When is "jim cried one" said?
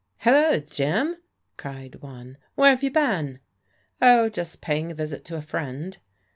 0.59-2.39